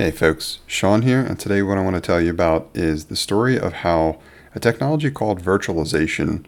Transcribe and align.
Hey 0.00 0.12
folks, 0.12 0.60
Sean 0.66 1.02
here, 1.02 1.20
and 1.20 1.38
today 1.38 1.60
what 1.60 1.76
I 1.76 1.82
want 1.82 1.94
to 1.94 2.00
tell 2.00 2.22
you 2.22 2.30
about 2.30 2.70
is 2.72 3.04
the 3.04 3.16
story 3.16 3.58
of 3.58 3.74
how 3.74 4.18
a 4.54 4.58
technology 4.58 5.10
called 5.10 5.42
virtualization 5.42 6.46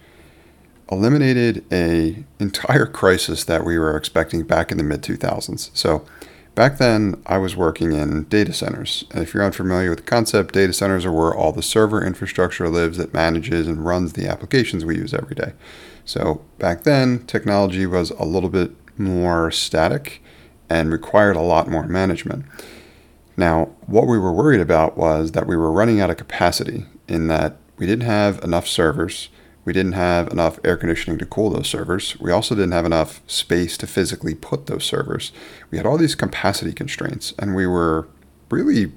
eliminated 0.90 1.62
a 1.70 2.24
entire 2.40 2.86
crisis 2.86 3.44
that 3.44 3.66
we 3.66 3.76
were 3.76 3.94
expecting 3.94 4.44
back 4.44 4.72
in 4.72 4.78
the 4.78 4.82
mid 4.82 5.02
2000s. 5.02 5.68
So, 5.74 6.06
back 6.54 6.78
then 6.78 7.22
I 7.26 7.36
was 7.36 7.54
working 7.54 7.92
in 7.92 8.24
data 8.24 8.54
centers. 8.54 9.04
And 9.10 9.22
if 9.22 9.34
you're 9.34 9.44
unfamiliar 9.44 9.90
with 9.90 9.98
the 9.98 10.06
concept, 10.06 10.54
data 10.54 10.72
centers 10.72 11.04
are 11.04 11.12
where 11.12 11.34
all 11.34 11.52
the 11.52 11.62
server 11.62 12.02
infrastructure 12.02 12.70
lives 12.70 12.96
that 12.96 13.12
manages 13.12 13.68
and 13.68 13.84
runs 13.84 14.14
the 14.14 14.28
applications 14.28 14.86
we 14.86 14.96
use 14.96 15.12
every 15.12 15.34
day. 15.34 15.52
So, 16.06 16.42
back 16.58 16.84
then 16.84 17.26
technology 17.26 17.84
was 17.84 18.12
a 18.12 18.24
little 18.24 18.48
bit 18.48 18.70
more 18.96 19.50
static 19.50 20.22
and 20.70 20.90
required 20.90 21.36
a 21.36 21.42
lot 21.42 21.68
more 21.68 21.86
management. 21.86 22.46
Now, 23.36 23.70
what 23.86 24.06
we 24.06 24.18
were 24.18 24.32
worried 24.32 24.60
about 24.60 24.96
was 24.96 25.32
that 25.32 25.46
we 25.46 25.56
were 25.56 25.72
running 25.72 26.00
out 26.00 26.10
of 26.10 26.16
capacity 26.16 26.86
in 27.08 27.28
that 27.28 27.56
we 27.76 27.86
didn't 27.86 28.06
have 28.06 28.42
enough 28.44 28.66
servers. 28.66 29.28
We 29.64 29.72
didn't 29.72 29.92
have 29.92 30.28
enough 30.28 30.58
air 30.64 30.76
conditioning 30.76 31.18
to 31.18 31.26
cool 31.26 31.50
those 31.50 31.68
servers. 31.68 32.18
We 32.20 32.30
also 32.30 32.54
didn't 32.54 32.72
have 32.72 32.84
enough 32.84 33.20
space 33.26 33.76
to 33.78 33.86
physically 33.86 34.34
put 34.34 34.66
those 34.66 34.84
servers. 34.84 35.32
We 35.70 35.78
had 35.78 35.86
all 35.86 35.98
these 35.98 36.14
capacity 36.14 36.72
constraints, 36.72 37.32
and 37.38 37.54
we 37.54 37.66
were 37.66 38.08
really 38.50 38.92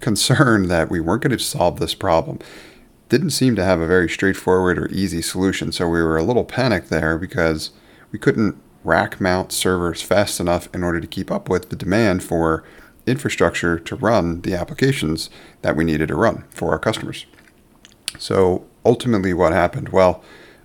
concerned 0.00 0.66
that 0.70 0.90
we 0.90 1.00
weren't 1.00 1.22
going 1.22 1.36
to 1.36 1.42
solve 1.42 1.78
this 1.78 1.94
problem. 1.94 2.38
Didn't 3.08 3.30
seem 3.30 3.54
to 3.56 3.64
have 3.64 3.80
a 3.80 3.86
very 3.86 4.08
straightforward 4.08 4.78
or 4.78 4.88
easy 4.88 5.22
solution, 5.22 5.70
so 5.70 5.88
we 5.88 6.02
were 6.02 6.16
a 6.16 6.24
little 6.24 6.44
panicked 6.44 6.90
there 6.90 7.16
because 7.16 7.70
we 8.10 8.18
couldn't 8.18 8.60
rack 8.82 9.20
mount 9.20 9.52
servers 9.52 10.00
fast 10.00 10.40
enough 10.40 10.68
in 10.74 10.82
order 10.82 11.00
to 11.00 11.06
keep 11.06 11.30
up 11.30 11.48
with 11.48 11.70
the 11.70 11.76
demand 11.76 12.22
for 12.22 12.64
infrastructure 13.06 13.78
to 13.78 13.96
run 13.96 14.42
the 14.42 14.54
applications 14.54 15.30
that 15.62 15.76
we 15.76 15.84
needed 15.84 16.08
to 16.08 16.16
run 16.16 16.44
for 16.50 16.70
our 16.70 16.78
customers. 16.78 17.26
So 18.18 18.66
ultimately, 18.84 19.32
what 19.32 19.52
happened? 19.52 19.90
Well, 19.90 20.22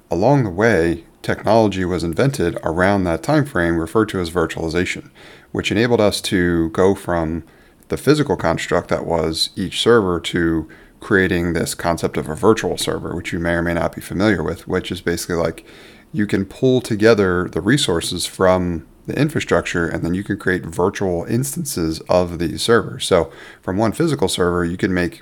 along 0.10 0.44
the 0.44 0.50
way, 0.50 1.06
technology 1.22 1.86
was 1.86 2.04
invented 2.04 2.58
around 2.64 3.04
that 3.04 3.24
time 3.24 3.46
frame 3.46 3.78
referred 3.78 4.10
to 4.10 4.20
as 4.20 4.32
virtualization, 4.32 5.12
which 5.52 5.72
enabled 5.72 6.02
us 6.02 6.22
to 6.22 6.70
go 6.70 6.96
from 6.96 7.44
the 7.90 7.98
physical 7.98 8.38
construct 8.38 8.90
that 8.90 9.06
was 9.06 9.50
each 9.56 9.82
server 9.82 10.20
to 10.20 10.68
creating 11.00 11.54
this 11.54 11.76
concept 11.76 12.16
of 12.16 12.30
a 12.30 12.36
virtual 12.36 12.78
server, 12.78 13.16
which 13.16 13.34
you 13.34 13.40
may 13.40 13.54
or 13.54 13.62
may 13.62 13.74
not 13.74 13.94
be 13.96 14.02
familiar 14.02 14.44
with, 14.44 14.68
which 14.68 14.92
is 14.92 15.02
basically 15.02 15.36
like 15.36 15.66
you 16.14 16.28
can 16.28 16.46
pull 16.46 16.80
together 16.80 17.50
the 17.50 17.62
resources 17.62 18.26
from 18.26 18.88
the 19.12 19.20
infrastructure, 19.20 19.88
and 19.88 20.04
then 20.04 20.14
you 20.14 20.24
can 20.24 20.38
create 20.38 20.66
virtual 20.66 21.26
instances 21.26 22.00
of 22.02 22.40
these 22.40 22.62
servers. 22.62 23.06
So 23.06 23.32
from 23.62 23.78
one 23.78 23.92
physical 23.92 24.28
server, 24.28 24.64
you 24.66 24.78
can 24.78 24.94
make 24.94 25.22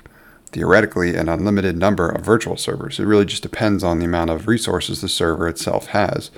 theoretically 0.52 1.14
an 1.14 1.28
unlimited 1.28 1.76
number 1.76 2.08
of 2.08 2.24
virtual 2.24 2.56
servers. 2.56 2.98
It 2.98 3.04
really 3.04 3.24
just 3.24 3.42
depends 3.42 3.84
on 3.84 3.98
the 3.98 4.04
amount 4.04 4.30
of 4.30 4.48
resources 4.48 5.00
the 5.00 5.08
server 5.08 5.46
itself 5.48 5.88
has, 5.88 6.30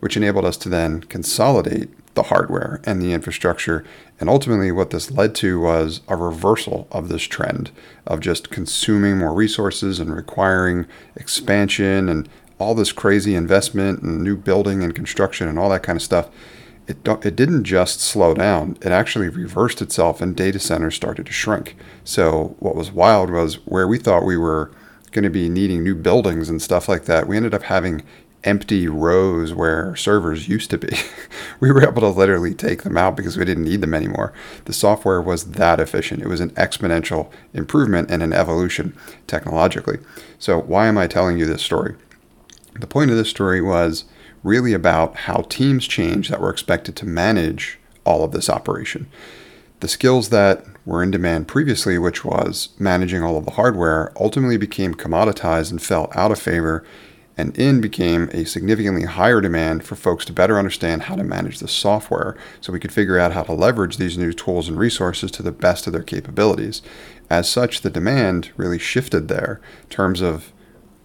which 0.00 0.16
enabled 0.16 0.44
us 0.44 0.56
to 0.58 0.68
then 0.68 1.02
consolidate 1.02 1.88
the 2.14 2.24
hardware 2.24 2.80
and 2.84 3.00
the 3.00 3.12
infrastructure. 3.12 3.84
And 4.18 4.28
ultimately, 4.28 4.72
what 4.72 4.90
this 4.90 5.10
led 5.10 5.34
to 5.36 5.60
was 5.60 6.00
a 6.08 6.16
reversal 6.16 6.88
of 6.90 7.08
this 7.08 7.22
trend 7.22 7.70
of 8.06 8.20
just 8.20 8.50
consuming 8.50 9.18
more 9.18 9.32
resources 9.32 10.00
and 10.00 10.14
requiring 10.14 10.86
expansion 11.14 12.08
and 12.08 12.28
all 12.58 12.74
this 12.74 12.92
crazy 12.92 13.34
investment 13.34 14.02
and 14.02 14.22
new 14.22 14.36
building 14.36 14.82
and 14.82 14.94
construction 14.94 15.48
and 15.48 15.58
all 15.58 15.70
that 15.70 15.82
kind 15.82 15.96
of 15.96 16.02
stuff 16.02 16.28
it, 16.86 17.06
it 17.24 17.36
didn't 17.36 17.64
just 17.64 18.00
slow 18.00 18.34
down, 18.34 18.76
it 18.82 18.92
actually 18.92 19.28
reversed 19.28 19.80
itself 19.80 20.20
and 20.20 20.36
data 20.36 20.58
centers 20.58 20.94
started 20.94 21.26
to 21.26 21.32
shrink. 21.32 21.76
So, 22.04 22.56
what 22.58 22.76
was 22.76 22.90
wild 22.90 23.30
was 23.30 23.56
where 23.66 23.86
we 23.86 23.98
thought 23.98 24.24
we 24.24 24.36
were 24.36 24.72
going 25.12 25.24
to 25.24 25.30
be 25.30 25.48
needing 25.48 25.82
new 25.82 25.94
buildings 25.94 26.48
and 26.48 26.62
stuff 26.62 26.88
like 26.88 27.04
that, 27.04 27.26
we 27.26 27.36
ended 27.36 27.54
up 27.54 27.64
having 27.64 28.02
empty 28.42 28.88
rows 28.88 29.52
where 29.52 29.94
servers 29.96 30.48
used 30.48 30.70
to 30.70 30.78
be. 30.78 30.88
we 31.60 31.70
were 31.70 31.82
able 31.82 32.00
to 32.00 32.08
literally 32.08 32.54
take 32.54 32.82
them 32.82 32.96
out 32.96 33.16
because 33.16 33.36
we 33.36 33.44
didn't 33.44 33.64
need 33.64 33.80
them 33.80 33.94
anymore. 33.94 34.32
The 34.64 34.72
software 34.72 35.20
was 35.20 35.52
that 35.52 35.80
efficient. 35.80 36.22
It 36.22 36.28
was 36.28 36.40
an 36.40 36.50
exponential 36.50 37.30
improvement 37.52 38.10
and 38.10 38.22
an 38.22 38.32
evolution 38.32 38.96
technologically. 39.26 39.98
So, 40.38 40.58
why 40.58 40.86
am 40.86 40.96
I 40.96 41.06
telling 41.06 41.38
you 41.38 41.46
this 41.46 41.62
story? 41.62 41.96
The 42.78 42.86
point 42.86 43.10
of 43.10 43.16
this 43.16 43.28
story 43.28 43.60
was 43.60 44.04
really 44.42 44.72
about 44.72 45.16
how 45.16 45.44
teams 45.48 45.86
change 45.86 46.28
that 46.28 46.40
were 46.40 46.50
expected 46.50 46.96
to 46.96 47.06
manage 47.06 47.78
all 48.04 48.24
of 48.24 48.32
this 48.32 48.48
operation. 48.48 49.06
The 49.80 49.88
skills 49.88 50.28
that 50.28 50.64
were 50.84 51.02
in 51.02 51.10
demand 51.10 51.48
previously, 51.48 51.96
which 51.98 52.24
was 52.24 52.70
managing 52.78 53.22
all 53.22 53.36
of 53.36 53.46
the 53.46 53.52
hardware, 53.52 54.12
ultimately 54.18 54.56
became 54.56 54.94
commoditized 54.94 55.70
and 55.70 55.80
fell 55.80 56.10
out 56.14 56.30
of 56.30 56.38
favor, 56.38 56.84
and 57.36 57.56
in 57.56 57.80
became 57.80 58.28
a 58.32 58.44
significantly 58.44 59.04
higher 59.04 59.40
demand 59.40 59.82
for 59.84 59.96
folks 59.96 60.26
to 60.26 60.32
better 60.32 60.58
understand 60.58 61.04
how 61.04 61.16
to 61.16 61.24
manage 61.24 61.58
the 61.58 61.68
software 61.68 62.36
so 62.60 62.72
we 62.72 62.80
could 62.80 62.92
figure 62.92 63.18
out 63.18 63.32
how 63.32 63.42
to 63.42 63.52
leverage 63.52 63.96
these 63.96 64.18
new 64.18 64.32
tools 64.32 64.68
and 64.68 64.78
resources 64.78 65.30
to 65.30 65.42
the 65.42 65.52
best 65.52 65.86
of 65.86 65.94
their 65.94 66.02
capabilities. 66.02 66.82
As 67.30 67.48
such, 67.48 67.80
the 67.80 67.88
demand 67.88 68.50
really 68.56 68.78
shifted 68.78 69.28
there 69.28 69.60
in 69.84 69.88
terms 69.88 70.20
of 70.20 70.52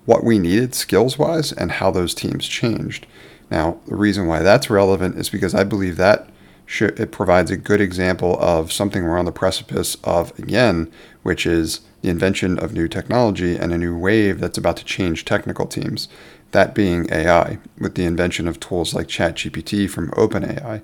what 0.05 0.23
we 0.23 0.39
needed 0.39 0.75
skills 0.75 1.17
wise 1.17 1.51
and 1.51 1.73
how 1.73 1.91
those 1.91 2.13
teams 2.13 2.47
changed. 2.47 3.05
Now, 3.51 3.79
the 3.87 3.95
reason 3.95 4.27
why 4.27 4.39
that's 4.39 4.69
relevant 4.69 5.17
is 5.17 5.29
because 5.29 5.53
I 5.53 5.63
believe 5.63 5.97
that 5.97 6.29
should, 6.65 6.99
it 6.99 7.11
provides 7.11 7.51
a 7.51 7.57
good 7.57 7.79
example 7.79 8.37
of 8.39 8.71
something 8.71 9.03
we're 9.03 9.19
on 9.19 9.25
the 9.25 9.31
precipice 9.31 9.97
of 10.03 10.37
again, 10.39 10.91
which 11.23 11.45
is 11.45 11.81
the 12.01 12.09
invention 12.09 12.57
of 12.59 12.73
new 12.73 12.87
technology 12.87 13.55
and 13.55 13.71
a 13.71 13.77
new 13.77 13.97
wave 13.97 14.39
that's 14.39 14.57
about 14.57 14.77
to 14.77 14.85
change 14.85 15.25
technical 15.25 15.67
teams. 15.67 16.07
That 16.51 16.73
being 16.73 17.11
AI, 17.11 17.59
with 17.77 17.95
the 17.95 18.05
invention 18.05 18.47
of 18.47 18.59
tools 18.59 18.93
like 18.93 19.07
ChatGPT 19.07 19.89
from 19.89 20.11
OpenAI. 20.11 20.81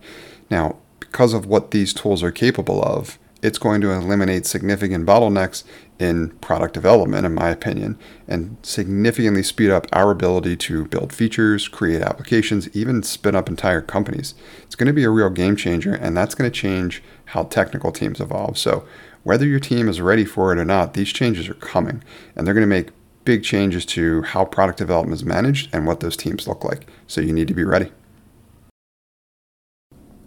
Now, 0.50 0.78
because 1.00 1.34
of 1.34 1.46
what 1.46 1.72
these 1.72 1.94
tools 1.94 2.22
are 2.24 2.32
capable 2.32 2.82
of, 2.84 3.18
it's 3.42 3.58
going 3.58 3.82
to 3.82 3.92
eliminate 3.92 4.46
significant 4.46 5.06
bottlenecks 5.06 5.64
in 6.00 6.30
product 6.40 6.74
development, 6.74 7.26
in 7.26 7.34
my 7.34 7.50
opinion, 7.50 7.98
and 8.28 8.58
significantly 8.64 9.44
speed 9.44 9.70
up 9.70 9.88
our 9.94 10.12
ability 10.12 10.56
to 10.56 10.86
build 10.86 11.14
features, 11.14 11.68
create 11.68 12.02
applications, 12.02 12.76
even 12.76 13.04
spin 13.04 13.36
up 13.36 13.50
entire 13.50 13.82
companies. 13.82 14.34
It's 14.64 14.76
going 14.76 14.88
to 14.88 14.94
be 14.94 15.04
a 15.04 15.10
real 15.10 15.30
game 15.30 15.56
changer, 15.56 15.94
and 15.94 16.16
that's 16.16 16.36
going 16.36 16.50
to 16.50 16.60
change 16.60 17.04
how 17.26 17.44
technical 17.44 17.92
teams 17.92 18.20
evolve. 18.20 18.58
So, 18.58 18.86
whether 19.24 19.46
your 19.46 19.60
team 19.60 19.88
is 19.88 20.02
ready 20.02 20.26
for 20.26 20.52
it 20.52 20.58
or 20.58 20.66
not, 20.66 20.96
these 20.96 21.14
changes 21.14 21.48
are 21.48 21.54
coming, 21.56 22.04
and 22.36 22.46
they're 22.46 22.56
going 22.56 22.64
to 22.64 22.68
make 22.68 22.90
big 23.24 23.44
changes 23.44 23.86
to 23.86 24.24
how 24.24 24.46
product 24.46 24.80
development 24.80 25.16
is 25.16 25.24
managed 25.24 25.70
and 25.74 25.86
what 25.86 26.00
those 26.00 26.18
teams 26.18 26.48
look 26.48 26.64
like. 26.64 26.88
So, 27.08 27.22
you 27.22 27.34
need 27.34 27.48
to 27.48 27.54
be 27.54 27.64
ready. 27.64 27.92